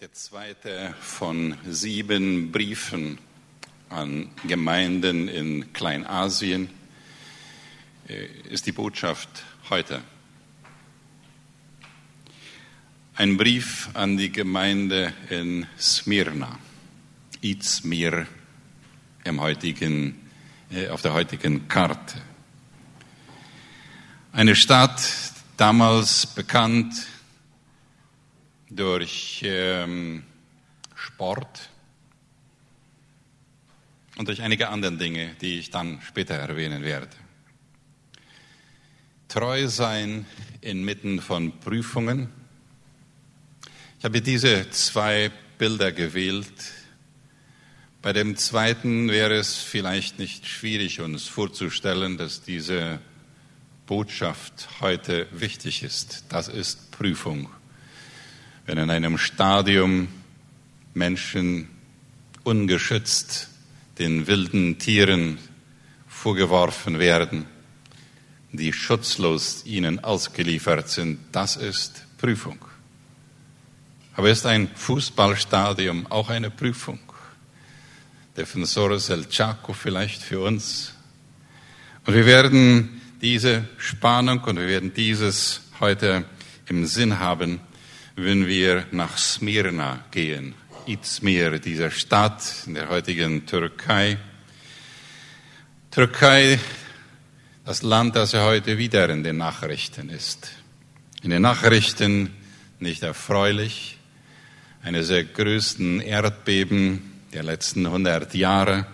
[0.00, 3.18] Der zweite von sieben Briefen
[3.88, 6.70] an Gemeinden in Kleinasien
[8.06, 9.28] äh, ist die Botschaft
[9.70, 10.00] heute.
[13.16, 16.60] Ein Brief an die Gemeinde in Smyrna,
[17.40, 18.28] Izmir
[19.24, 20.14] im heutigen,
[20.70, 22.22] äh, auf der heutigen Karte.
[24.30, 25.02] Eine Stadt,
[25.56, 26.94] damals bekannt
[28.70, 30.22] durch ähm,
[30.94, 31.70] Sport
[34.16, 37.08] und durch einige andere Dinge, die ich dann später erwähnen werde.
[39.28, 40.26] Treu sein
[40.60, 42.28] inmitten von Prüfungen.
[43.98, 46.72] Ich habe diese zwei Bilder gewählt.
[48.00, 53.00] Bei dem zweiten wäre es vielleicht nicht schwierig, uns vorzustellen, dass diese
[53.86, 56.24] Botschaft heute wichtig ist.
[56.28, 57.50] Das ist Prüfung
[58.68, 60.08] wenn in einem Stadium
[60.92, 61.68] Menschen
[62.44, 63.48] ungeschützt
[63.98, 65.38] den wilden Tieren
[66.06, 67.46] vorgeworfen werden,
[68.52, 72.58] die schutzlos ihnen ausgeliefert sind, das ist Prüfung.
[74.16, 77.00] Aber ist ein Fußballstadium auch eine Prüfung?
[78.36, 80.92] Defensores El Chaco vielleicht für uns.
[82.04, 86.26] Und wir werden diese Spannung und wir werden dieses heute
[86.66, 87.60] im Sinn haben,
[88.20, 90.54] wenn wir nach Smyrna gehen,
[90.86, 94.18] Izmir, dieser Stadt in der heutigen Türkei.
[95.92, 96.58] Türkei,
[97.64, 100.50] das Land, das ja heute wieder in den Nachrichten ist.
[101.22, 102.30] In den Nachrichten
[102.80, 103.98] nicht erfreulich,
[104.82, 108.84] eine der größten Erdbeben der letzten 100 Jahre,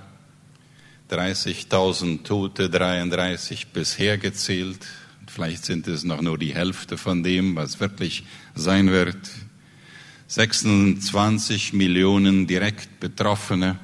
[1.11, 4.87] 30.000 Tote, 33 bisher gezählt,
[5.35, 9.19] Vielleicht sind es noch nur die Hälfte von dem, was wirklich sein wird.
[10.29, 13.77] 26 Millionen direkt Betroffene,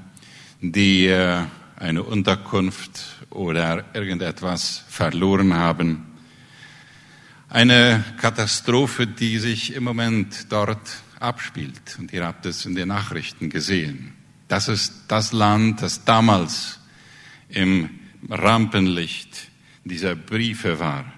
[0.61, 1.43] die äh,
[1.75, 6.07] eine Unterkunft oder irgendetwas verloren haben.
[7.49, 11.97] Eine Katastrophe, die sich im Moment dort abspielt.
[11.99, 14.13] Und ihr habt es in den Nachrichten gesehen.
[14.47, 16.79] Das ist das Land, das damals
[17.49, 17.91] im
[18.29, 19.49] Rampenlicht
[19.83, 21.13] dieser Briefe war.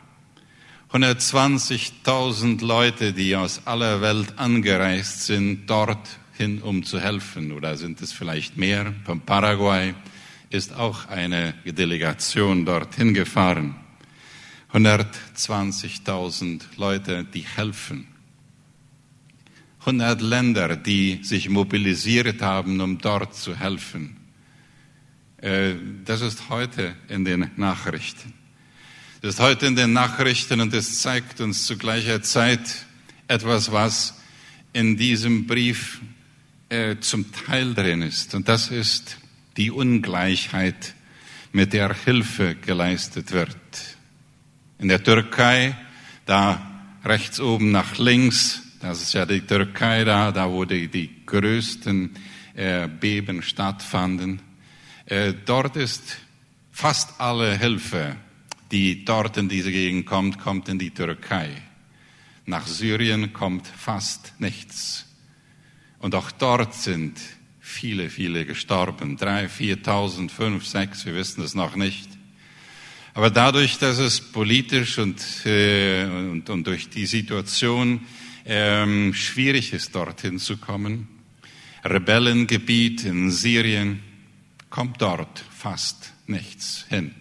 [0.92, 7.52] 120.000 Leute, die aus aller Welt angereist sind, dorthin, um zu helfen.
[7.52, 8.92] Oder sind es vielleicht mehr?
[9.06, 9.94] Von Paraguay
[10.50, 13.74] ist auch eine Delegation dorthin gefahren.
[14.74, 18.06] 120.000 Leute, die helfen.
[19.80, 24.18] 100 Länder, die sich mobilisiert haben, um dort zu helfen.
[25.38, 25.72] Äh,
[26.04, 28.41] das ist heute in den Nachrichten.
[29.22, 32.86] Ist heute in den Nachrichten und es zeigt uns zu gleicher Zeit
[33.28, 34.20] etwas, was
[34.72, 36.00] in diesem Brief
[36.70, 38.34] äh, zum Teil drin ist.
[38.34, 39.18] Und das ist
[39.56, 40.94] die Ungleichheit,
[41.52, 43.56] mit der Hilfe geleistet wird.
[44.80, 45.76] In der Türkei,
[46.26, 46.60] da
[47.04, 52.10] rechts oben nach links, das ist ja die Türkei da, da wo die, die größten
[52.56, 54.42] äh, Beben stattfanden.
[55.06, 56.16] Äh, dort ist
[56.72, 58.16] fast alle Hilfe
[58.72, 61.50] die dort in diese Gegend kommt, kommt in die Türkei.
[62.46, 65.06] Nach Syrien kommt fast nichts.
[65.98, 67.20] Und auch dort sind
[67.60, 69.16] viele, viele gestorben.
[69.16, 72.08] Drei, viertausend, fünf, sechs, wir wissen es noch nicht.
[73.14, 78.00] Aber dadurch, dass es politisch und, äh, und, und durch die Situation
[78.46, 81.08] ähm, schwierig ist, dorthin zu kommen,
[81.84, 84.02] Rebellengebiet in Syrien,
[84.70, 87.14] kommt dort fast nichts hin.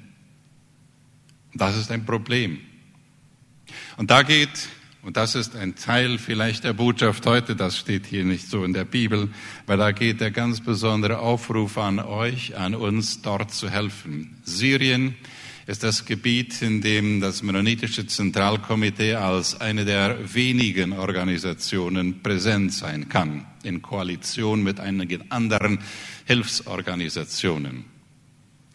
[1.53, 2.59] Das ist ein Problem.
[3.97, 4.69] Und da geht,
[5.03, 8.73] und das ist ein Teil vielleicht der Botschaft heute, das steht hier nicht so in
[8.73, 9.29] der Bibel,
[9.65, 14.41] weil da geht der ganz besondere Aufruf an euch, an uns, dort zu helfen.
[14.43, 15.15] Syrien
[15.67, 23.09] ist das Gebiet, in dem das Mennonitische Zentralkomitee als eine der wenigen Organisationen präsent sein
[23.09, 25.79] kann, in Koalition mit einigen anderen
[26.25, 27.90] Hilfsorganisationen.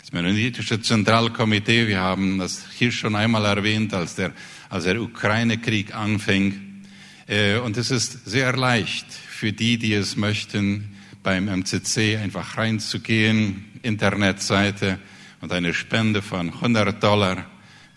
[0.06, 4.30] Das Mennonitische Zentralkomitee, wir haben das hier schon einmal erwähnt, als der,
[4.70, 6.84] als der Ukraine-Krieg anfing.
[7.26, 10.94] Äh, und es ist sehr leicht für die, die es möchten,
[11.24, 15.00] beim MCC einfach reinzugehen, Internetseite
[15.40, 17.44] und eine Spende von 100 Dollar,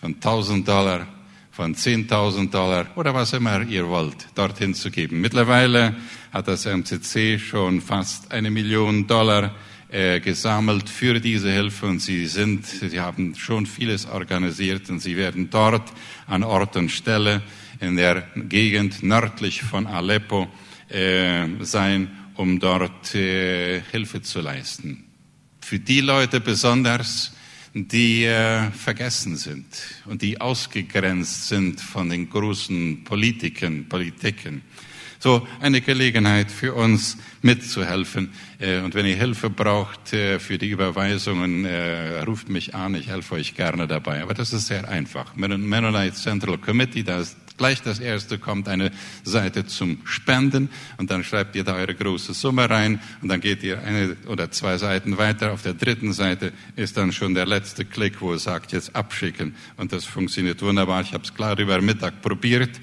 [0.01, 1.05] von 1000 Dollar,
[1.51, 5.21] von 10.000 Dollar oder was immer ihr wollt, dorthin zu geben.
[5.21, 5.95] Mittlerweile
[6.33, 9.53] hat das MCC schon fast eine Million Dollar
[9.91, 15.17] äh, gesammelt für diese Hilfe und sie sind, sie haben schon vieles organisiert und sie
[15.17, 15.91] werden dort
[16.27, 17.41] an Ort und Stelle
[17.79, 20.47] in der Gegend nördlich von Aleppo
[20.89, 25.05] äh, sein, um dort äh, Hilfe zu leisten.
[25.61, 27.33] Für die Leute besonders,
[27.73, 29.65] die äh, vergessen sind
[30.05, 34.61] und die ausgegrenzt sind von den großen Politiken, Politiken.
[35.21, 38.31] So eine Gelegenheit für uns mitzuhelfen.
[38.57, 43.09] Äh, und wenn ihr Hilfe braucht äh, für die Überweisungen, äh, ruft mich an, ich
[43.09, 44.21] helfe euch gerne dabei.
[44.21, 45.35] Aber das ist sehr einfach.
[45.35, 48.91] Mennonite Central Committee, da ist gleich das erste kommt eine
[49.25, 53.61] Seite zum Spenden und dann schreibt ihr da eure große Summe rein und dann geht
[53.63, 55.51] ihr eine oder zwei Seiten weiter.
[55.51, 59.53] Auf der dritten Seite ist dann schon der letzte Klick, wo es sagt, jetzt abschicken
[59.75, 61.01] und das funktioniert wunderbar.
[61.01, 62.79] Ich habe es klar über Mittag probiert,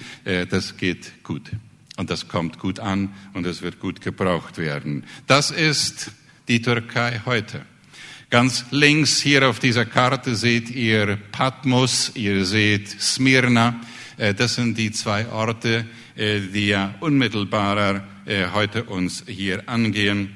[0.51, 1.51] das geht gut.
[1.97, 5.05] Und das kommt gut an und es wird gut gebraucht werden.
[5.27, 6.13] Das ist
[6.49, 7.63] die Türkei heute.
[8.29, 13.81] Ganz links hier auf dieser Karte seht ihr Patmos, ihr seht Smyrna.
[14.17, 20.35] Äh, das sind die zwei Orte, äh, die ja unmittelbarer äh, heute uns hier angehen.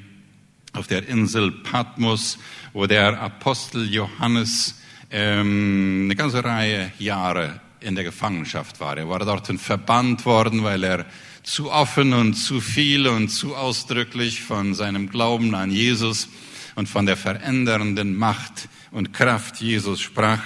[0.73, 2.37] Auf der Insel Patmos,
[2.71, 4.79] wo der Apostel Johannes
[5.11, 8.97] ähm, eine ganze Reihe Jahre in der Gefangenschaft war.
[8.97, 11.05] Er war dort verbannt worden, weil er
[11.43, 16.29] zu offen und zu viel und zu ausdrücklich von seinem Glauben an Jesus
[16.75, 20.41] und von der verändernden Macht und Kraft Jesus sprach.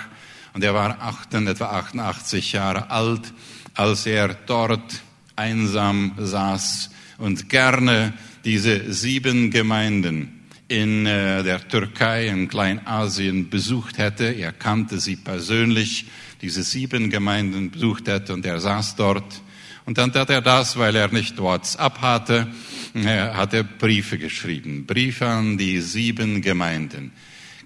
[0.54, 0.98] Und er war
[1.32, 3.34] etwa 88 Jahre alt,
[3.74, 5.02] als er dort
[5.36, 8.14] einsam saß und gerne
[8.46, 14.26] diese sieben Gemeinden in äh, der Türkei, in Kleinasien besucht hätte.
[14.26, 16.06] Er kannte sie persönlich,
[16.42, 19.42] diese sieben Gemeinden besucht hätte und er saß dort
[19.86, 22.48] und dann tat er das, weil er nicht WhatsApp hatte,
[22.94, 24.86] er hatte Briefe geschrieben.
[24.86, 27.12] Briefe an die sieben Gemeinden.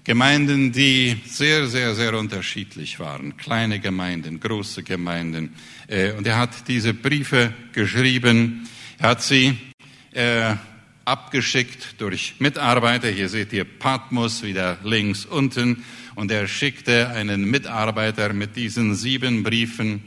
[0.02, 3.36] Gemeinden, die sehr, sehr, sehr unterschiedlich waren.
[3.36, 5.54] Kleine Gemeinden, große Gemeinden.
[5.86, 8.68] Äh, und er hat diese Briefe geschrieben.
[8.98, 9.56] Er hat sie
[10.12, 10.54] äh,
[11.04, 13.08] abgeschickt durch Mitarbeiter.
[13.08, 15.84] Hier seht ihr Patmos wieder links unten.
[16.14, 20.02] Und er schickte einen Mitarbeiter mit diesen sieben Briefen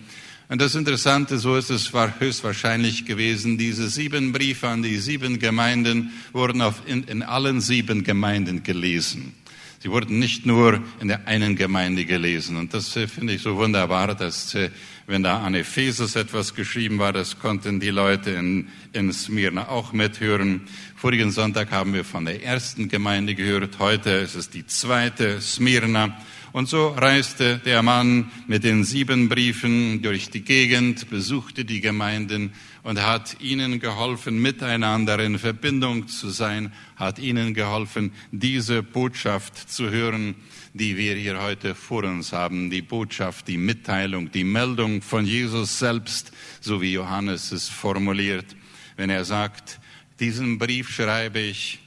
[0.54, 5.40] und das Interessante, so ist es war höchstwahrscheinlich gewesen, diese sieben Briefe an die sieben
[5.40, 9.34] Gemeinden wurden auf, in, in allen sieben Gemeinden gelesen.
[9.80, 12.56] Sie wurden nicht nur in der einen Gemeinde gelesen.
[12.56, 14.70] Und das äh, finde ich so wunderbar, dass äh,
[15.08, 19.92] wenn da an Ephesus etwas geschrieben war, das konnten die Leute in, in Smyrna auch
[19.92, 20.62] mithören.
[20.96, 23.80] Vorigen Sonntag haben wir von der ersten Gemeinde gehört.
[23.80, 26.16] Heute ist es die zweite Smyrna.
[26.54, 32.54] Und so reiste der Mann mit den sieben Briefen durch die Gegend, besuchte die Gemeinden
[32.84, 39.90] und hat ihnen geholfen, miteinander in Verbindung zu sein, hat ihnen geholfen, diese Botschaft zu
[39.90, 40.36] hören,
[40.76, 45.80] die wir hier heute vor uns haben, die Botschaft, die Mitteilung, die Meldung von Jesus
[45.80, 48.56] selbst, so wie Johannes es formuliert,
[48.96, 49.80] wenn er sagt,
[50.20, 51.80] diesen Brief schreibe ich,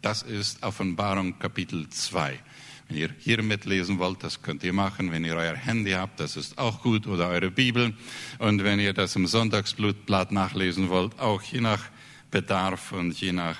[0.00, 2.38] das ist Offenbarung Kapitel 2.
[2.88, 5.10] Wenn ihr hier mitlesen wollt, das könnt ihr machen.
[5.10, 7.94] Wenn ihr euer Handy habt, das ist auch gut, oder eure Bibel.
[8.38, 11.82] Und wenn ihr das im Sonntagsblutblatt nachlesen wollt, auch je nach
[12.30, 13.56] Bedarf und je nach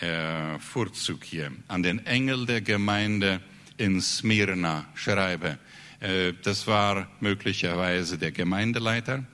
[0.00, 1.52] äh, Vorzug hier.
[1.68, 3.40] An den Engel der Gemeinde
[3.76, 5.58] in Smyrna schreibe.
[6.00, 9.24] Äh, das war möglicherweise der Gemeindeleiter,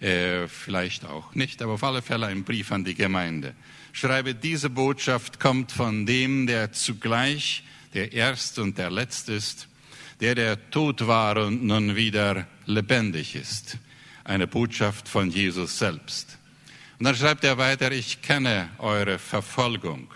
[0.00, 3.54] äh, vielleicht auch nicht, aber auf alle Fälle ein Brief an die Gemeinde.
[3.92, 9.68] Schreibe, diese Botschaft kommt von dem, der zugleich der Erste und der Letzte ist,
[10.20, 13.78] der, der tot war und nun wieder lebendig ist.
[14.24, 16.38] Eine Botschaft von Jesus selbst.
[16.98, 20.08] Und dann schreibt er weiter, ich kenne eure Verfolgung.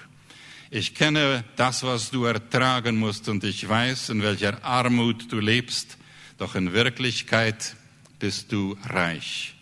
[0.71, 5.97] Ich kenne das, was du ertragen musst und ich weiß, in welcher Armut du lebst,
[6.37, 7.77] doch in Wirklichkeit
[8.19, 9.55] bist du reich.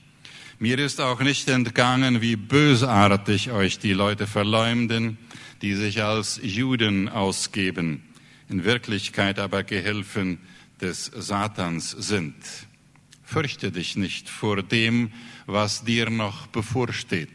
[0.59, 5.19] Mir ist auch nicht entgangen, wie bösartig euch die Leute verleumden,
[5.63, 8.03] die sich als Juden ausgeben,
[8.49, 10.39] in Wirklichkeit aber Gehilfen
[10.81, 12.35] des Satans sind.
[13.23, 15.13] Fürchte dich nicht vor dem,
[15.47, 17.31] was dir noch bevorsteht.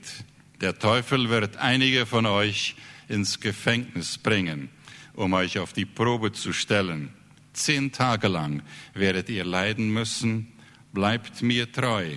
[0.59, 2.75] Der Teufel wird einige von euch
[3.07, 4.69] ins Gefängnis bringen,
[5.13, 7.13] um euch auf die Probe zu stellen.
[7.53, 8.61] Zehn Tage lang
[8.93, 10.51] werdet ihr leiden müssen.
[10.93, 12.11] Bleibt mir treu,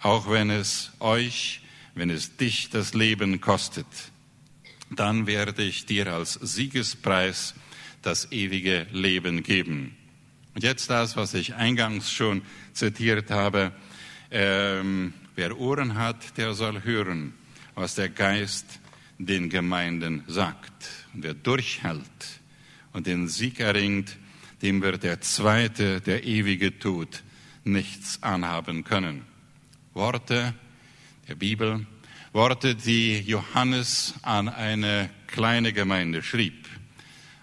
[0.00, 1.60] auch wenn es euch,
[1.94, 3.86] wenn es dich das Leben kostet
[4.90, 7.54] dann werde ich dir als Siegespreis
[8.02, 9.96] das ewige Leben geben.
[10.54, 12.42] Und jetzt das, was ich eingangs schon
[12.72, 13.72] zitiert habe.
[14.30, 17.34] Ähm, wer Ohren hat, der soll hören,
[17.74, 18.80] was der Geist
[19.18, 21.06] den Gemeinden sagt.
[21.14, 22.40] Und wer durchhält
[22.92, 24.16] und den Sieg erringt,
[24.62, 27.22] dem wird der zweite, der ewige Tod,
[27.64, 29.22] nichts anhaben können.
[29.94, 30.54] Worte
[31.28, 31.86] der Bibel
[32.38, 36.68] Worte, die Johannes an eine kleine Gemeinde schrieb,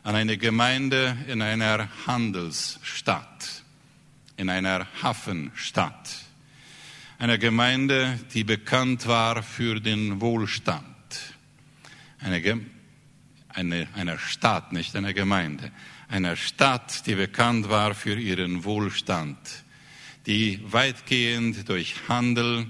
[0.04, 3.64] an eine Gemeinde in einer Handelsstadt,
[4.38, 6.16] in einer Hafenstadt,
[7.20, 10.86] einer Gemeinde, die bekannt war für den Wohlstand,
[12.22, 12.62] eine,
[13.50, 15.74] eine, einer Stadt, nicht einer Gemeinde,
[16.08, 19.38] einer Stadt, die bekannt war für ihren Wohlstand,
[20.26, 22.68] die weitgehend durch Handel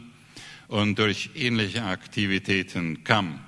[0.68, 3.40] und durch ähnliche Aktivitäten kam.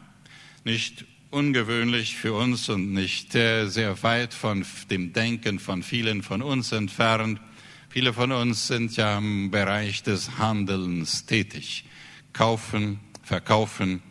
[0.64, 6.72] Nicht ungewöhnlich für uns und nicht sehr weit von dem Denken von vielen von uns
[6.72, 7.40] entfernt.
[7.90, 11.86] Viele von uns sind ja im Bereich des Handelns tätig.
[12.34, 14.02] Kaufen, verkaufen.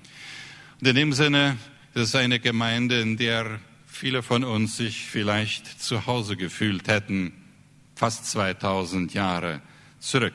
[0.81, 1.57] Und in dem Sinne,
[1.97, 7.33] ist eine Gemeinde, in der viele von uns sich vielleicht zu Hause gefühlt hätten,
[7.95, 9.63] fast 2000 Jahre
[9.99, 10.35] zurück.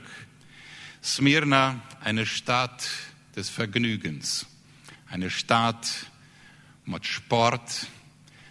[1.04, 2.88] Smyrna, eine Stadt
[3.36, 4.46] des Vergnügens,
[5.10, 6.06] eine Stadt
[6.86, 7.88] mit Sport,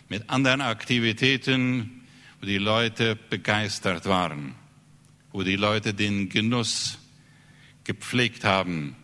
[0.09, 2.03] mit anderen Aktivitäten,
[2.41, 4.57] wo die Leute begeistert waren,
[5.31, 6.99] wo die Leute den Genuss
[7.85, 8.97] gepflegt haben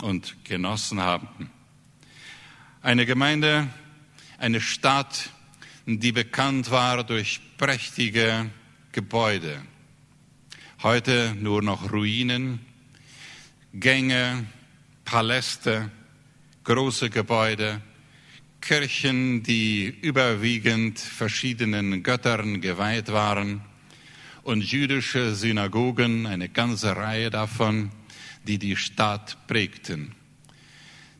[0.00, 1.50] und genossen haben.
[2.80, 3.68] Eine Gemeinde,
[4.38, 5.28] eine Stadt,
[5.84, 8.50] die bekannt war durch prächtige
[8.92, 9.60] Gebäude.
[10.82, 12.60] Heute nur noch Ruinen,
[13.72, 14.46] Gänge,
[15.04, 15.90] Paläste,
[16.64, 17.80] große Gebäude,
[18.60, 23.60] Kirchen, die überwiegend verschiedenen Göttern geweiht waren
[24.42, 27.90] und jüdische Synagogen, eine ganze Reihe davon,
[28.46, 30.14] die die Stadt prägten.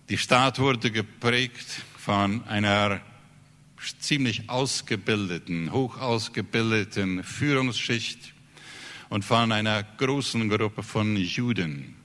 [0.09, 3.01] Die Stadt wurde geprägt von einer
[3.99, 8.33] ziemlich ausgebildeten, hoch ausgebildeten Führungsschicht
[9.09, 11.96] und von einer großen Gruppe von Juden.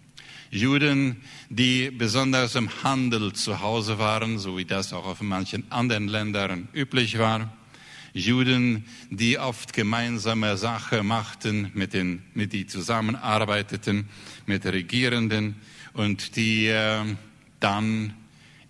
[0.51, 6.07] Juden, die besonders im Handel zu Hause waren, so wie das auch auf manchen anderen
[6.07, 7.51] Ländern üblich war.
[8.13, 14.09] Juden, die oft gemeinsame Sache machten, mit den, mit die zusammenarbeiteten,
[14.45, 15.55] mit Regierenden
[15.93, 17.05] und die äh,
[17.59, 18.13] dann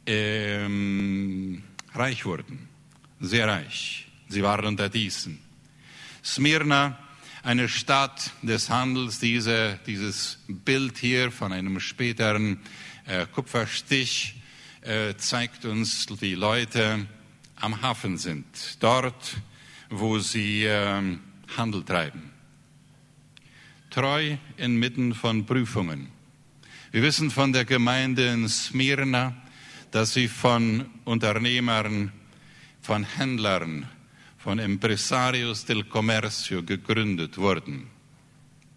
[0.06, 2.72] ähm, reich wurden
[3.22, 4.08] sehr reich.
[4.28, 5.40] Sie waren unter diesen.
[6.24, 6.98] Smyrna,
[7.44, 12.60] eine Stadt des Handels, diese, dieses Bild hier von einem späteren
[13.06, 14.36] äh, Kupferstich
[14.82, 17.08] äh, zeigt uns, die Leute
[17.56, 18.46] am Hafen sind,
[18.80, 19.38] dort,
[19.90, 21.18] wo sie äh,
[21.58, 22.32] Handel treiben.
[23.90, 26.08] Treu inmitten von Prüfungen.
[26.92, 29.36] Wir wissen von der Gemeinde in Smyrna,
[29.92, 32.12] dass sie von Unternehmern
[32.82, 33.88] von Händlern,
[34.44, 37.88] von Empresarios del Comercio gegründet wurden.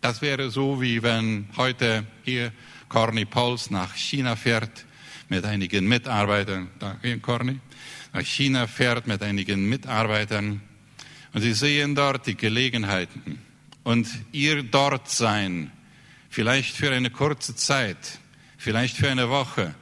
[0.00, 2.52] Das wäre so, wie wenn heute hier
[2.88, 4.84] Corny Pauls nach China fährt
[5.30, 7.60] mit einigen Mitarbeitern, da hier Corny,
[8.12, 10.60] nach China fährt mit einigen Mitarbeitern
[11.32, 13.38] und sie sehen dort die Gelegenheiten
[13.84, 15.72] und ihr dort sein,
[16.28, 18.18] vielleicht für eine kurze Zeit,
[18.58, 19.74] vielleicht für eine Woche,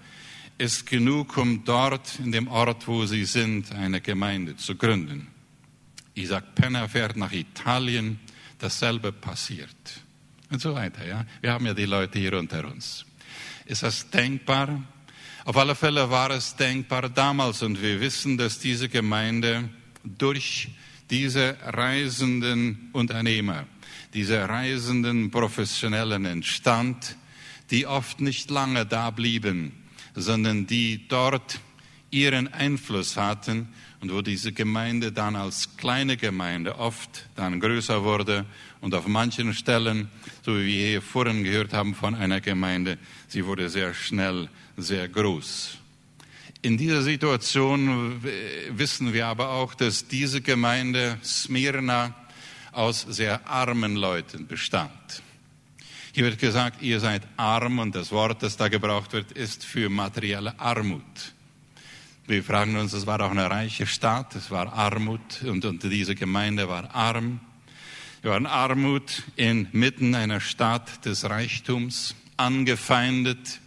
[0.58, 5.31] ist genug, um dort in dem Ort, wo sie sind, eine Gemeinde zu gründen.
[6.14, 8.20] Isaac Penner fährt nach Italien,
[8.58, 9.68] dasselbe passiert.
[10.50, 11.24] Und so weiter, ja.
[11.40, 13.06] Wir haben ja die Leute hier unter uns.
[13.64, 14.82] Ist das denkbar?
[15.44, 19.68] Auf alle Fälle war es denkbar damals und wir wissen, dass diese Gemeinde
[20.04, 20.68] durch
[21.10, 23.66] diese reisenden Unternehmer,
[24.14, 27.16] diese reisenden Professionellen entstand,
[27.70, 29.72] die oft nicht lange da blieben,
[30.14, 31.60] sondern die dort
[32.12, 33.68] ihren Einfluss hatten
[34.00, 38.44] und wo diese Gemeinde dann als kleine Gemeinde oft dann größer wurde
[38.80, 40.08] und auf manchen Stellen,
[40.44, 45.08] so wie wir hier vorhin gehört haben von einer Gemeinde, sie wurde sehr schnell sehr
[45.08, 45.78] groß.
[46.60, 48.22] In dieser Situation
[48.70, 52.14] wissen wir aber auch, dass diese Gemeinde Smyrna
[52.70, 55.22] aus sehr armen Leuten bestand.
[56.12, 59.88] Hier wird gesagt, ihr seid arm und das Wort, das da gebraucht wird, ist für
[59.88, 61.32] materielle Armut.
[62.24, 66.14] Wir fragen uns, es war auch eine reiche Stadt, es war Armut und, und diese
[66.14, 67.40] Gemeinde war arm.
[68.22, 73.58] Wir waren Armut inmitten einer Stadt des Reichtums, angefeindet,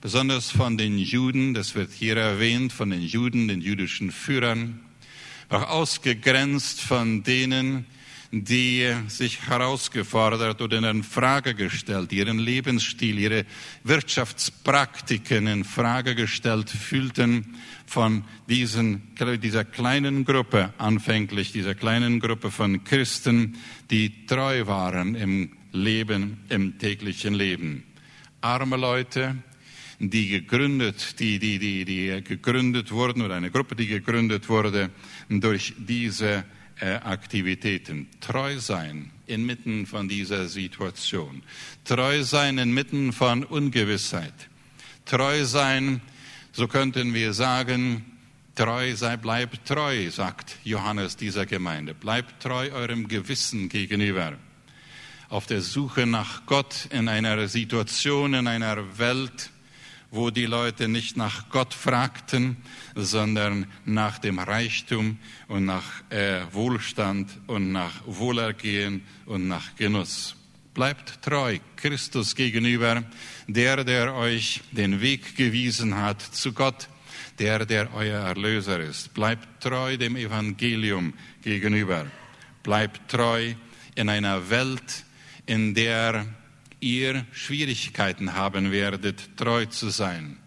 [0.00, 4.80] besonders von den Juden, das wird hier erwähnt, von den Juden, den jüdischen Führern,
[5.48, 7.86] auch ausgegrenzt von denen,
[8.32, 13.44] die sich herausgefordert oder in Frage gestellt, ihren Lebensstil, ihre
[13.82, 17.56] Wirtschaftspraktiken in Frage gestellt fühlten
[17.86, 19.02] von diesen,
[19.42, 23.56] dieser kleinen Gruppe, anfänglich dieser kleinen Gruppe von Christen,
[23.90, 27.82] die treu waren im Leben, im täglichen Leben.
[28.42, 29.36] Arme Leute,
[29.98, 34.90] die gegründet, die, die, die, die gegründet wurden oder eine Gruppe, die gegründet wurde
[35.28, 36.44] durch diese
[36.80, 38.08] Aktivitäten.
[38.20, 41.42] Treu sein inmitten von dieser Situation.
[41.84, 44.34] Treu sein inmitten von Ungewissheit.
[45.04, 46.00] Treu sein,
[46.52, 48.04] so könnten wir sagen,
[48.54, 51.94] treu sei, bleibt treu, sagt Johannes dieser Gemeinde.
[51.94, 54.34] Bleibt treu eurem Gewissen gegenüber.
[55.28, 59.50] Auf der Suche nach Gott in einer Situation, in einer Welt,
[60.10, 62.56] wo die Leute nicht nach Gott fragten,
[62.94, 70.34] sondern nach dem Reichtum und nach äh, Wohlstand und nach Wohlergehen und nach Genuss.
[70.74, 73.04] Bleibt treu Christus gegenüber,
[73.46, 76.88] der, der euch den Weg gewiesen hat zu Gott,
[77.38, 79.14] der, der euer Erlöser ist.
[79.14, 82.06] Bleibt treu dem Evangelium gegenüber.
[82.62, 83.54] Bleibt treu
[83.94, 85.04] in einer Welt,
[85.46, 86.26] in der
[86.80, 90.38] ihr Schwierigkeiten haben werdet, treu zu sein.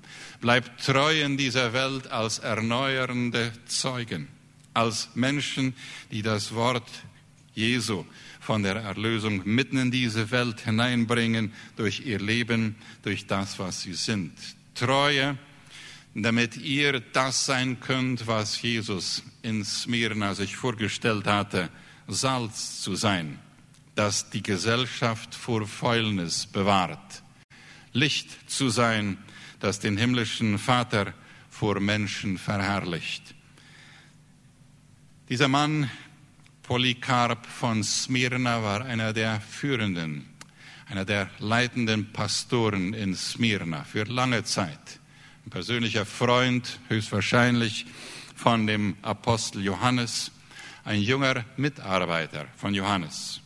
[0.41, 4.27] Bleibt treu in dieser Welt als erneuernde Zeugen,
[4.73, 5.73] als Menschen,
[6.11, 6.89] die das Wort
[7.55, 8.05] Jesu
[8.39, 13.93] von der Erlösung mitten in diese Welt hineinbringen durch ihr Leben, durch das, was sie
[13.93, 14.33] sind.
[14.75, 15.37] Treue,
[16.13, 21.69] damit ihr das sein könnt, was Jesus in Smyrna sich vorgestellt hatte,
[22.07, 23.39] Salz zu sein
[23.95, 27.23] das die Gesellschaft vor Fäulnis bewahrt.
[27.91, 29.17] Licht zu sein,
[29.59, 31.13] das den himmlischen Vater
[31.49, 33.35] vor Menschen verherrlicht.
[35.29, 35.89] Dieser Mann,
[36.63, 40.27] Polycarp von Smyrna, war einer der führenden,
[40.87, 44.99] einer der leitenden Pastoren in Smyrna für lange Zeit.
[45.45, 47.85] Ein persönlicher Freund, höchstwahrscheinlich
[48.35, 50.31] von dem Apostel Johannes,
[50.83, 53.42] ein junger Mitarbeiter von Johannes.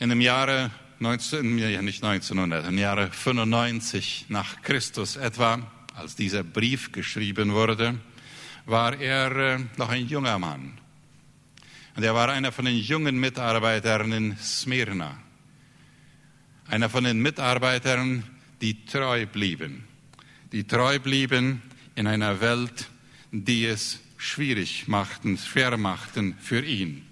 [0.00, 5.58] In dem Jahre 19, nicht 1900, im Jahre 95 nach Christus etwa,
[5.96, 7.98] als dieser Brief geschrieben wurde,
[8.64, 10.78] war er äh, noch ein junger Mann.
[11.96, 15.18] Und er war einer von den jungen Mitarbeitern in Smyrna.
[16.68, 18.22] Einer von den Mitarbeitern,
[18.60, 19.82] die treu blieben.
[20.52, 21.60] Die treu blieben
[21.96, 22.88] in einer Welt,
[23.32, 27.04] die es schwierig machten, schwer machten für ihn.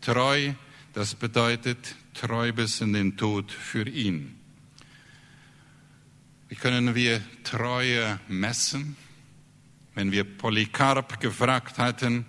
[0.00, 0.54] Treu,
[0.94, 4.38] das bedeutet treu bis in den Tod für ihn.
[6.48, 8.96] Wie können wir Treue messen?
[9.94, 12.26] Wenn wir Polycarp gefragt hatten,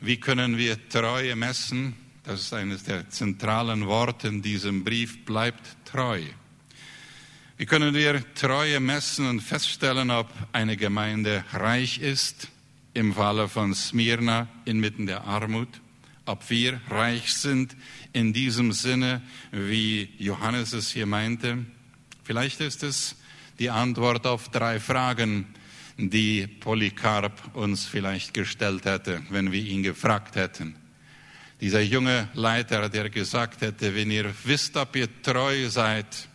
[0.00, 1.96] wie können wir Treue messen?
[2.22, 6.22] Das ist eines der zentralen Worte in diesem Brief, bleibt treu.
[7.56, 12.48] Wie können wir Treue messen und feststellen, ob eine Gemeinde reich ist,
[12.94, 15.68] im Falle von Smyrna inmitten der Armut?
[16.26, 17.76] Ob wir reich sind
[18.12, 21.64] in diesem Sinne, wie Johannes es hier meinte.
[22.24, 23.16] Vielleicht ist es
[23.58, 25.46] die Antwort auf drei Fragen,
[25.96, 30.76] die Polycarp uns vielleicht gestellt hätte, wenn wir ihn gefragt hätten.
[31.60, 36.28] Dieser junge Leiter, der gesagt hätte, wenn ihr wisst, ob ihr treu seid,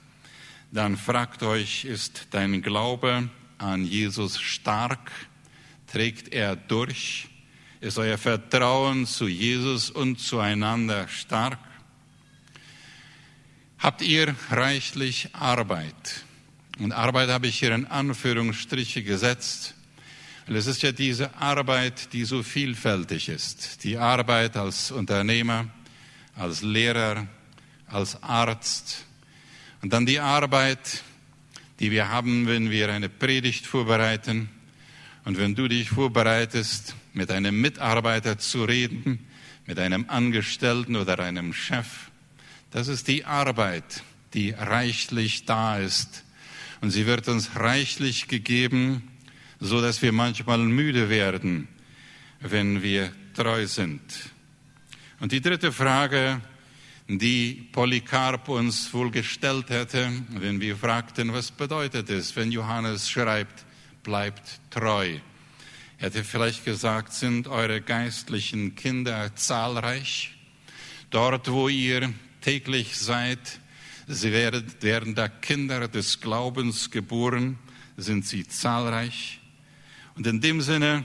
[0.71, 5.11] dann fragt euch, ist dein Glaube an Jesus stark?
[5.85, 7.27] Trägt er durch?
[7.81, 11.57] Ist euer Vertrauen zu Jesus und zueinander stark?
[13.79, 16.23] Habt ihr reichlich Arbeit?
[16.77, 19.73] Und Arbeit habe ich hier in Anführungsstriche gesetzt.
[20.47, 23.83] Und es ist ja diese Arbeit, die so vielfältig ist.
[23.83, 25.65] Die Arbeit als Unternehmer,
[26.35, 27.25] als Lehrer,
[27.87, 29.05] als Arzt.
[29.81, 31.01] Und dann die Arbeit,
[31.79, 34.51] die wir haben, wenn wir eine Predigt vorbereiten.
[35.25, 39.27] Und wenn du dich vorbereitest, mit einem Mitarbeiter zu reden,
[39.65, 42.09] mit einem Angestellten oder einem Chef.
[42.71, 46.23] Das ist die Arbeit, die reichlich da ist.
[46.79, 49.03] Und sie wird uns reichlich gegeben,
[49.59, 51.67] so dass wir manchmal müde werden,
[52.39, 54.01] wenn wir treu sind.
[55.19, 56.41] Und die dritte Frage,
[57.07, 63.65] die Polycarp uns wohl gestellt hätte, wenn wir fragten, was bedeutet es, wenn Johannes schreibt,
[64.03, 65.19] bleibt treu.
[66.01, 70.33] Hätte vielleicht gesagt, sind eure geistlichen Kinder zahlreich?
[71.11, 72.11] Dort, wo ihr
[72.41, 73.37] täglich seid,
[74.07, 77.59] sie werden, werden da Kinder des Glaubens geboren,
[77.97, 79.41] sind sie zahlreich.
[80.15, 81.03] Und in dem Sinne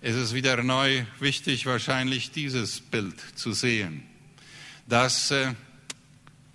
[0.00, 4.02] ist es wieder neu wichtig, wahrscheinlich dieses Bild zu sehen,
[4.86, 5.52] dass äh,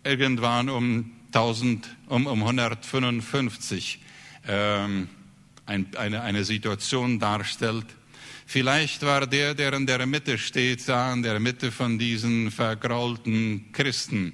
[0.04, 4.00] irgendwann um 1000, um, um 155
[4.48, 5.10] ähm,
[5.66, 7.86] ein, eine, eine Situation darstellt.
[8.46, 13.72] Vielleicht war der, der in der Mitte steht, da in der Mitte von diesen vergraulten
[13.72, 14.34] Christen,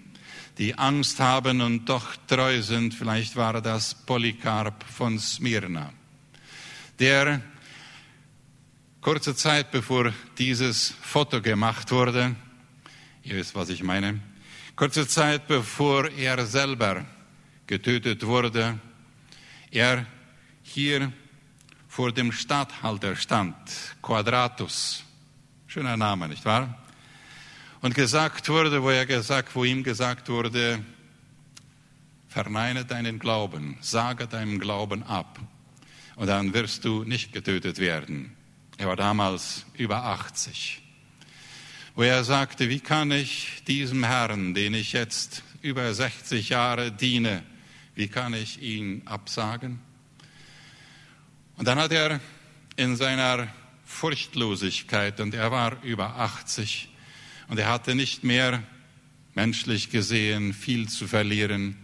[0.58, 2.94] die Angst haben und doch treu sind.
[2.94, 5.94] Vielleicht war das Polycarp von Smyrna,
[7.00, 7.42] der
[9.02, 12.36] kurze Zeit bevor dieses Foto gemacht wurde,
[13.24, 14.20] ihr wisst, was ich meine,
[14.76, 17.06] kurze Zeit bevor er selber
[17.68, 18.80] getötet wurde,
[19.72, 20.06] er
[20.70, 21.12] hier
[21.88, 23.56] vor dem Statthalter stand,
[24.02, 25.04] Quadratus,
[25.68, 26.78] schöner Name, nicht wahr?
[27.82, 30.84] Und gesagt wurde, wo er gesagt, wo ihm gesagt wurde,
[32.28, 35.40] verneine deinen Glauben, sage deinem Glauben ab,
[36.16, 38.36] und dann wirst du nicht getötet werden.
[38.78, 40.82] Er war damals über 80.
[41.96, 47.44] Wo er sagte, wie kann ich diesem Herrn, den ich jetzt über 60 Jahre diene,
[47.96, 49.82] wie kann ich ihn absagen?
[51.60, 52.22] Und dann hat er
[52.78, 53.50] in seiner
[53.84, 56.88] Furchtlosigkeit, und er war über 80,
[57.50, 58.64] und er hatte nicht mehr
[59.36, 61.76] menschlich gesehen viel zu verlieren.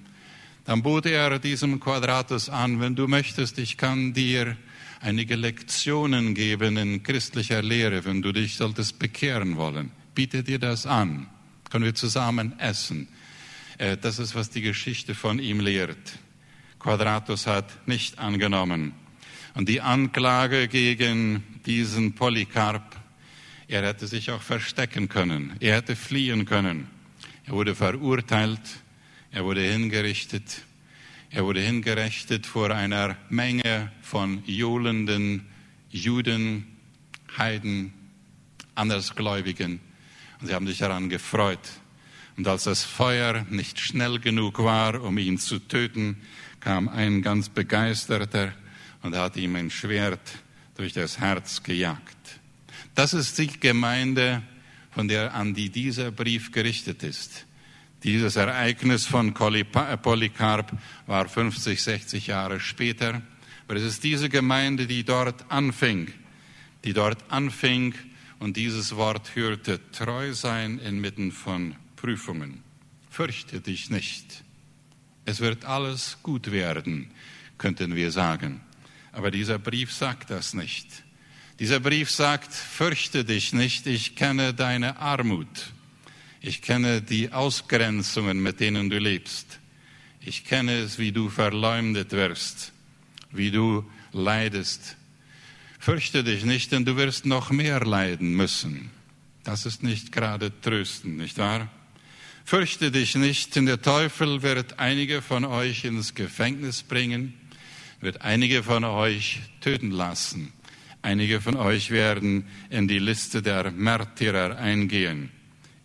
[0.64, 4.56] Dann bot er diesem Quadratus an, wenn du möchtest, ich kann dir
[5.02, 9.92] einige Lektionen geben in christlicher Lehre, wenn du dich solltest bekehren wollen.
[10.16, 11.28] Biete dir das an.
[11.70, 13.10] Können wir zusammen essen.
[13.78, 16.18] Äh, das ist, was die Geschichte von ihm lehrt.
[16.80, 19.05] Quadratus hat nicht angenommen.
[19.56, 22.96] Und die Anklage gegen diesen Polycarp
[23.68, 25.56] er hätte sich auch verstecken können.
[25.60, 26.88] Er hätte fliehen können.
[27.46, 28.62] Er wurde verurteilt.
[29.32, 30.62] Er wurde hingerichtet.
[31.32, 35.48] Er wurde hingerichtet vor einer Menge von johlenden
[35.90, 36.68] Juden,
[37.38, 37.94] Heiden,
[38.76, 39.80] Andersgläubigen.
[40.40, 41.72] Und sie haben sich daran gefreut.
[42.38, 46.18] Und als das Feuer nicht schnell genug war, um ihn zu töten,
[46.60, 48.54] kam ein ganz begeisterter
[49.06, 50.32] und hat ihm ein Schwert
[50.76, 52.40] durch das Herz gejagt.
[52.96, 54.42] Das ist die Gemeinde,
[54.90, 57.46] von der an die dieser Brief gerichtet ist.
[58.04, 60.72] Dieses Ereignis von Polycarp
[61.06, 63.22] war 50, 60 Jahre später.
[63.68, 66.12] Aber es ist diese Gemeinde, die dort anfing,
[66.84, 67.94] die dort anfing
[68.40, 72.64] und dieses Wort hörte, treu sein inmitten von Prüfungen.
[73.12, 74.44] Fürchte dich nicht.
[75.26, 77.12] Es wird alles gut werden,
[77.60, 78.62] könnten wir sagen.
[79.16, 80.88] Aber dieser Brief sagt das nicht.
[81.60, 85.72] Dieser Brief sagt, fürchte dich nicht, ich kenne deine Armut.
[86.42, 89.60] Ich kenne die Ausgrenzungen, mit denen du lebst.
[90.20, 92.74] Ich kenne es, wie du verleumdet wirst,
[93.32, 94.98] wie du leidest.
[95.80, 98.92] Fürchte dich nicht, denn du wirst noch mehr leiden müssen.
[99.46, 101.72] Das ist nicht gerade trösten, nicht wahr?
[102.44, 107.34] Fürchte dich nicht, denn der Teufel wird einige von euch ins Gefängnis bringen,
[108.02, 110.54] wird einige von euch töten lassen.
[111.02, 115.30] Einige von euch werden in die Liste der Märtyrer eingehen.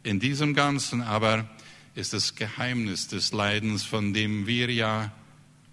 [0.02, 1.48] In diesem Ganzen aber
[1.94, 5.12] ist das Geheimnis des Leidens, von dem wir ja,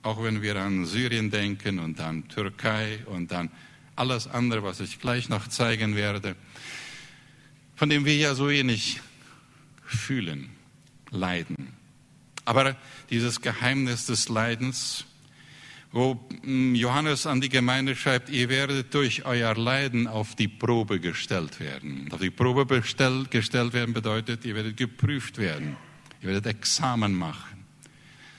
[0.04, 3.50] auch wenn wir an Syrien denken und an Türkei und an
[3.96, 6.36] alles andere, was ich gleich noch zeigen werde,
[7.76, 9.02] von dem wir ja so wenig
[9.86, 10.50] fühlen,
[11.10, 11.74] leiden.
[12.46, 12.76] Aber
[13.10, 15.06] dieses Geheimnis des Leidens
[15.92, 21.00] wo hm, Johannes an die Gemeinde schreibt, ihr werdet durch euer Leiden auf die Probe
[21.00, 22.10] gestellt werden.
[22.12, 25.78] Auf die Probe bestell, gestellt werden bedeutet, ihr werdet geprüft werden.
[26.22, 27.66] Ihr werdet Examen machen.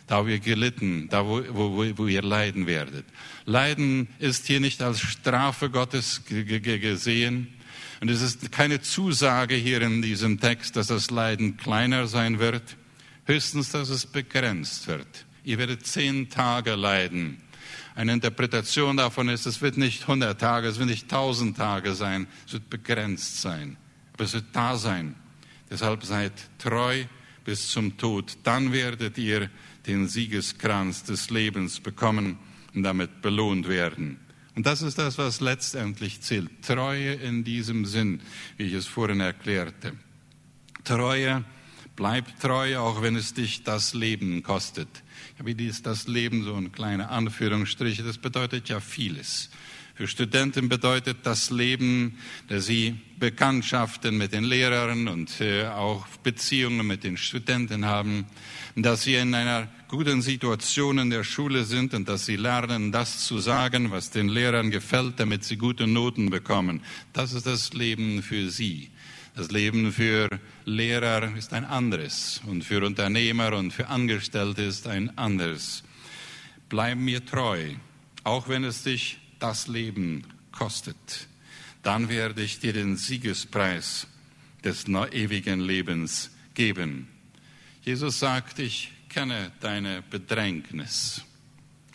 [0.07, 3.05] Da wo ihr gelitten, da wo, wo, wo ihr leiden werdet.
[3.45, 7.49] Leiden ist hier nicht als Strafe Gottes gesehen.
[8.01, 12.77] Und es ist keine Zusage hier in diesem Text, dass das Leiden kleiner sein wird.
[13.27, 15.27] Höchstens, dass es begrenzt wird.
[15.49, 17.39] Ihr werdet zehn Tage leiden.
[17.95, 22.27] Eine Interpretation davon ist, es wird nicht 100 Tage, es wird nicht 1000 Tage sein,
[22.47, 23.79] es wird begrenzt sein.
[24.13, 25.15] Aber es wird da sein.
[25.71, 27.03] Deshalb seid treu
[27.47, 28.37] bis zum Tod.
[28.43, 29.49] Dann werdet ihr
[29.87, 32.39] den Siegeskranz des Lebens bekommen
[32.75, 34.21] und damit belohnt werden.
[34.55, 36.51] Und das ist das, was letztendlich zählt.
[36.61, 38.21] Treue in diesem Sinn,
[38.59, 39.95] wie ich es vorhin erklärte.
[40.85, 41.43] Treue,
[41.97, 45.05] bleib treu, auch wenn es dich das Leben kostet
[45.45, 49.51] wie dies das Leben, so ein kleiner Anführungsstrich, das bedeutet ja vieles.
[49.99, 56.87] Für Studenten bedeutet das Leben, dass sie Bekanntschaften mit den Lehrern und äh, auch Beziehungen
[56.87, 58.27] mit den Studenten haben,
[58.77, 63.25] dass sie in einer guten Situation in der Schule sind und dass sie lernen, das
[63.27, 66.81] zu sagen, was den Lehrern gefällt, damit sie gute Noten bekommen.
[67.13, 68.91] Das ist das Leben für sie.
[69.39, 70.29] Das Leben für
[70.65, 75.85] Lehrer ist ein anderes und für Unternehmer und für Angestellte ist ein anderes.
[76.69, 77.75] Bleib mir treu,
[78.25, 81.29] auch wenn es dich das Leben kostet.
[81.85, 84.09] Dann werde ich dir den Siegespreis
[84.65, 87.07] des ewigen Lebens geben.
[87.85, 91.23] Jesus sagt, ich kenne deine Bedrängnis.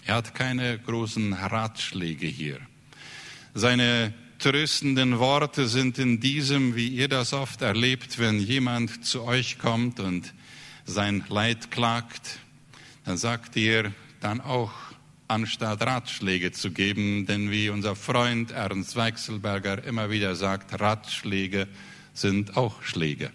[0.05, 2.61] Er hat keine großen Ratschläge hier.
[3.53, 9.57] Seine tröstenden Worte sind in diesem, wie ihr das oft erlebt, wenn jemand zu euch
[9.57, 10.33] kommt und
[10.83, 12.39] sein Leid klagt,
[13.05, 14.73] dann sagt ihr dann auch,
[15.29, 21.69] anstatt Ratschläge zu geben, denn wie unser Freund Ernst Weichselberger immer wieder sagt, Ratschläge
[22.13, 23.31] sind auch Schläge.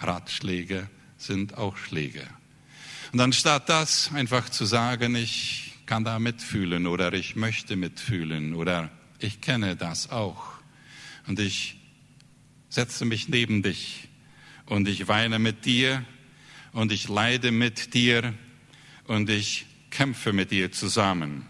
[0.00, 2.26] Ratschläge sind auch Schläge.
[3.12, 8.90] Und anstatt das einfach zu sagen, ich kann da mitfühlen oder ich möchte mitfühlen oder
[9.22, 10.54] ich kenne das auch
[11.26, 11.76] und ich
[12.68, 14.08] setze mich neben dich
[14.66, 16.04] und ich weine mit dir
[16.72, 18.34] und ich leide mit dir
[19.04, 21.46] und ich kämpfe mit dir zusammen.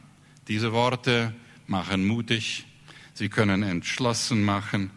[0.49, 1.35] Diese Worte
[1.67, 2.67] machen mutig,
[3.15, 4.91] sie können entschlossen machen,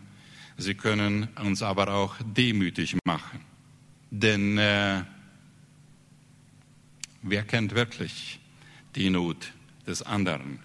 [0.58, 3.42] sie können uns aber auch demütig machen.
[4.10, 5.04] Denn äh,
[7.22, 8.40] wer kennt wirklich
[8.96, 9.52] die Not
[9.86, 10.60] des anderen?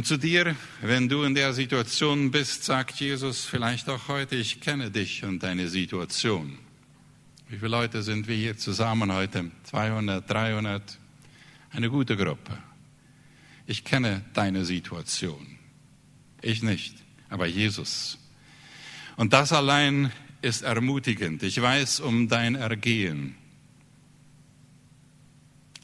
[0.00, 4.62] Und zu dir, wenn du in der Situation bist, sagt Jesus vielleicht auch heute, ich
[4.62, 6.56] kenne dich und deine Situation.
[7.50, 9.50] Wie viele Leute sind wir hier zusammen heute?
[9.64, 10.98] 200, 300?
[11.72, 12.56] Eine gute Gruppe.
[13.66, 15.58] Ich kenne deine Situation.
[16.40, 16.94] Ich nicht,
[17.28, 18.16] aber Jesus.
[19.16, 20.10] Und das allein
[20.40, 21.42] ist ermutigend.
[21.42, 23.34] Ich weiß um dein Ergehen.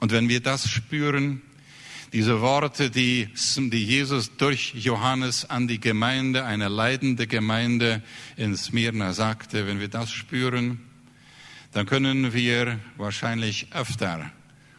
[0.00, 1.42] Und wenn wir das spüren,
[2.16, 8.02] diese Worte, die, die Jesus durch Johannes an die Gemeinde, eine leidende Gemeinde
[8.38, 10.80] in Smyrna sagte, wenn wir das spüren,
[11.72, 14.32] dann können wir wahrscheinlich öfter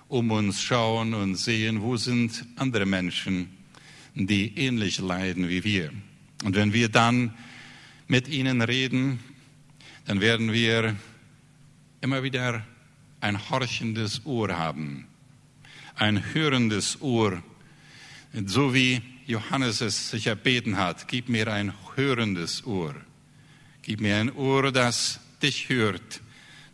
[0.07, 3.49] um uns schauen und sehen, wo sind andere Menschen,
[4.15, 5.91] die ähnlich leiden wie wir.
[6.43, 7.35] Und wenn wir dann
[8.07, 9.19] mit ihnen reden,
[10.05, 10.95] dann werden wir
[12.01, 12.65] immer wieder
[13.21, 15.05] ein horchendes Ohr haben,
[15.97, 17.41] ein hörendes Ohr,
[18.45, 21.07] so wie Johannes es sich erbeten hat.
[21.07, 22.95] Gib mir ein hörendes Ohr.
[23.81, 26.21] Gib mir ein Ohr, das dich hört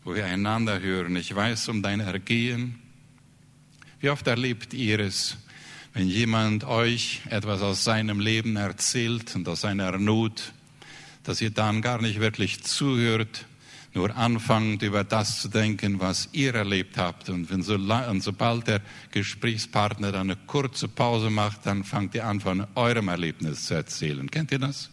[0.03, 1.15] wo wir einander hören.
[1.15, 2.79] Ich weiß um dein Ergehen.
[3.99, 5.37] Wie oft erlebt ihr es,
[5.93, 10.53] wenn jemand euch etwas aus seinem Leben erzählt und aus seiner Not,
[11.23, 13.45] dass ihr dann gar nicht wirklich zuhört,
[13.93, 17.29] nur anfangt über das zu denken, was ihr erlebt habt.
[17.29, 22.25] Und, wenn so, und sobald der Gesprächspartner dann eine kurze Pause macht, dann fangt ihr
[22.25, 24.29] an, von eurem Erlebnis zu erzählen.
[24.31, 24.89] Kennt ihr das?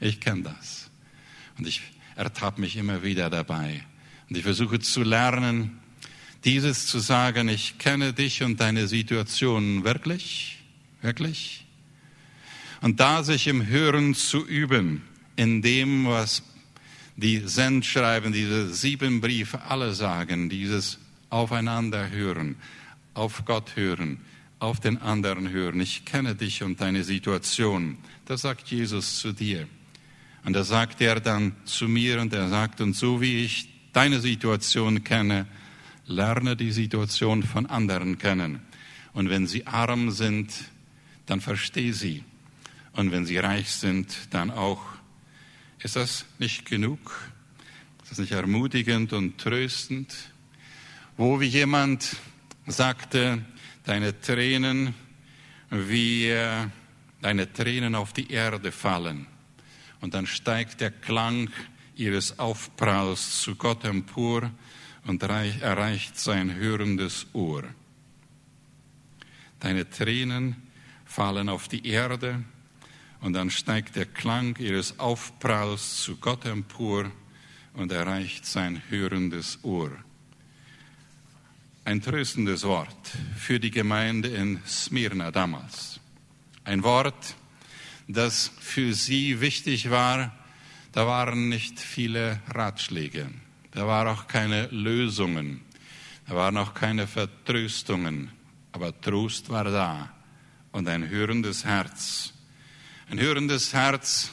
[0.00, 0.90] Ich kenne das.
[1.58, 1.82] Und ich
[2.14, 3.82] ertappe mich immer wieder dabei.
[4.28, 5.78] Und ich versuche zu lernen,
[6.44, 10.58] dieses zu sagen, ich kenne dich und deine Situation wirklich,
[11.02, 11.66] wirklich.
[12.80, 15.02] Und da sich im Hören zu üben,
[15.36, 16.42] in dem, was
[17.16, 20.98] die Sendschreiben, diese sieben Briefe alle sagen, dieses
[21.30, 22.56] Aufeinander hören,
[23.14, 24.18] auf Gott hören,
[24.58, 25.80] auf den anderen hören.
[25.80, 27.98] Ich kenne dich und deine Situation.
[28.26, 29.66] Das sagt Jesus zu dir.
[30.44, 34.20] Und da sagt er dann zu mir und er sagt, und so wie ich deine
[34.20, 35.46] Situation kenne,
[36.06, 38.60] lerne die Situation von anderen kennen.
[39.12, 40.52] Und wenn sie arm sind,
[41.24, 42.22] dann verstehe sie.
[42.92, 44.95] Und wenn sie reich sind, dann auch.
[45.86, 46.98] Ist das nicht genug?
[48.02, 50.12] Ist das nicht ermutigend und tröstend?
[51.16, 52.16] Wo wie jemand
[52.66, 53.44] sagte,
[53.84, 54.94] deine Tränen,
[55.70, 56.66] wie äh,
[57.22, 59.28] deine Tränen auf die Erde fallen.
[60.00, 61.50] Und dann steigt der Klang
[61.94, 64.50] ihres Aufpralls zu Gott empor
[65.06, 67.62] und erreicht sein hörendes Ohr.
[69.60, 70.56] Deine Tränen
[71.04, 72.42] fallen auf die Erde
[73.26, 77.10] und dann steigt der Klang ihres Aufpralls zu Gott empor
[77.74, 79.90] und erreicht sein hörendes Ohr.
[81.84, 85.98] Ein tröstendes Wort für die Gemeinde in Smyrna damals.
[86.62, 87.34] Ein Wort,
[88.06, 90.32] das für sie wichtig war,
[90.92, 93.28] da waren nicht viele Ratschläge,
[93.72, 95.62] da waren auch keine Lösungen,
[96.28, 98.30] da waren auch keine Vertröstungen,
[98.70, 100.12] aber Trost war da
[100.70, 102.32] und ein hörendes Herz.
[103.08, 104.32] Ein hörendes Herz,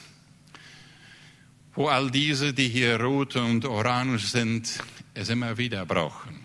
[1.75, 4.83] wo all diese, die hier rot und orange sind,
[5.13, 6.39] es immer wieder brauchen.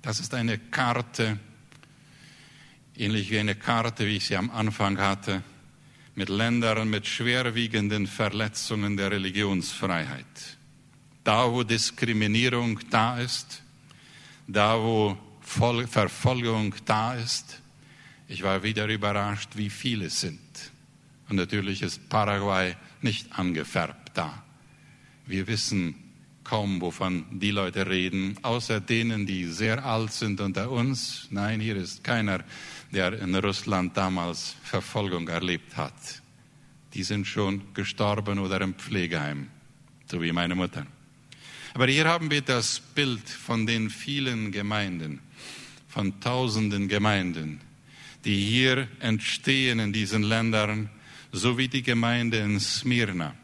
[0.00, 1.38] Das ist eine Karte,
[2.96, 5.42] ähnlich wie eine Karte, wie ich sie am Anfang hatte
[6.14, 10.56] mit Ländern mit schwerwiegenden Verletzungen der Religionsfreiheit.
[11.22, 13.62] Da, wo Diskriminierung da ist,
[14.48, 17.60] da, wo Verfolgung da ist.
[18.26, 20.40] Ich war wieder überrascht, wie viele es sind.
[21.28, 24.42] Und natürlich ist Paraguay nicht angefärbt da.
[25.26, 25.94] Wir wissen,
[26.48, 31.28] kaum, wovon die Leute reden, außer denen, die sehr alt sind unter uns.
[31.30, 32.42] Nein, hier ist keiner,
[32.90, 35.92] der in Russland damals Verfolgung erlebt hat.
[36.94, 39.48] Die sind schon gestorben oder im Pflegeheim,
[40.10, 40.86] so wie meine Mutter.
[41.74, 45.20] Aber hier haben wir das Bild von den vielen Gemeinden,
[45.86, 47.60] von tausenden Gemeinden,
[48.24, 50.88] die hier entstehen in diesen Ländern,
[51.32, 53.34] so wie die Gemeinde in Smyrna.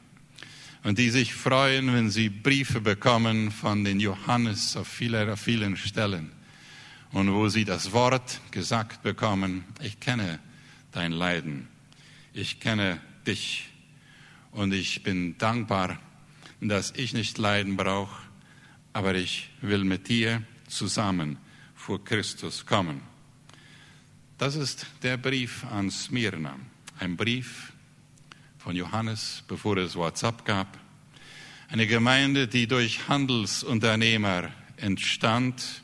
[0.83, 5.77] Und die sich freuen, wenn sie Briefe bekommen von den Johannes auf, viele, auf vielen
[5.77, 6.31] Stellen.
[7.13, 10.41] Und wo sie das Wort gesagt bekommen, ich kenne
[10.93, 11.69] dein Leiden,
[12.33, 13.69] ich kenne dich.
[14.51, 15.99] Und ich bin dankbar,
[16.61, 18.23] dass ich nicht leiden brauche,
[18.93, 21.39] aber ich will mit dir zusammen
[21.75, 23.01] vor Christus kommen.
[24.39, 26.57] Das ist der Brief an Smyrna,
[26.99, 27.74] ein Brief,
[28.65, 30.79] von Johannes, bevor es WhatsApp gab.
[31.69, 34.49] Eine Gemeinde, die durch Handelsunternehmer
[34.79, 35.83] entstand,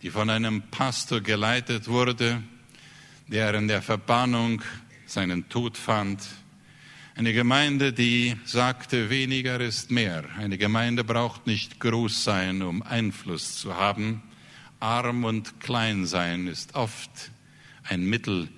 [0.00, 2.42] die von einem Pastor geleitet wurde,
[3.26, 4.62] der in der Verbannung
[5.04, 6.26] seinen Tod fand.
[7.14, 10.24] Eine Gemeinde, die sagte, weniger ist mehr.
[10.38, 14.22] Eine Gemeinde braucht nicht groß sein, um Einfluss zu haben.
[14.80, 17.10] Arm und klein sein ist oft
[17.84, 18.48] ein Mittel,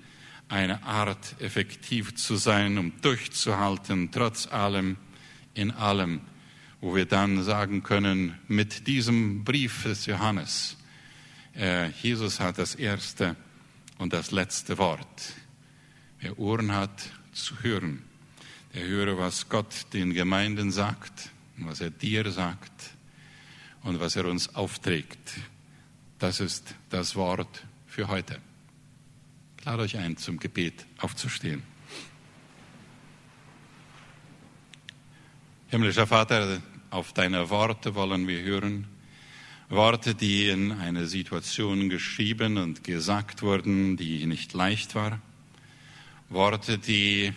[0.51, 4.97] eine Art, effektiv zu sein, um durchzuhalten, trotz allem,
[5.53, 6.21] in allem,
[6.81, 10.77] wo wir dann sagen können, mit diesem Brief des Johannes,
[11.55, 13.37] äh, Jesus hat das erste
[13.97, 15.33] und das letzte Wort.
[16.19, 18.03] Wer Ohren hat, zu hören,
[18.73, 22.91] der höre, was Gott den Gemeinden sagt, was er dir sagt
[23.83, 25.31] und was er uns aufträgt.
[26.19, 28.39] Das ist das Wort für heute.
[29.61, 31.61] Ich lade euch ein, zum Gebet aufzustehen.
[35.67, 38.87] Himmlischer Vater, auf deine Worte wollen wir hören.
[39.69, 45.21] Worte, die in einer Situation geschrieben und gesagt wurden, die nicht leicht war.
[46.27, 47.31] Worte, die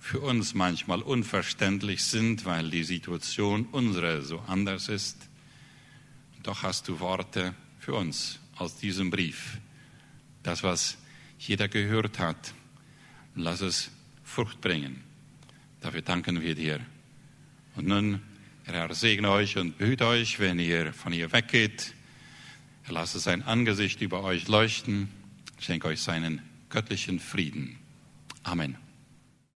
[0.00, 5.28] für uns manchmal unverständlich sind, weil die Situation unsere so anders ist.
[6.42, 9.58] Doch hast du Worte für uns aus diesem Brief.
[10.42, 10.96] Das, was
[11.38, 12.54] jeder gehört hat.
[13.34, 13.90] Lass es
[14.24, 15.02] Frucht bringen.
[15.80, 16.80] Dafür danken wir dir.
[17.76, 18.20] Und nun,
[18.64, 21.94] Herr, segne euch und behüte euch, wenn ihr von hier weggeht.
[22.86, 25.08] Er lasse sein Angesicht über euch leuchten.
[25.60, 27.78] Schenke euch seinen göttlichen Frieden.
[28.42, 28.87] Amen.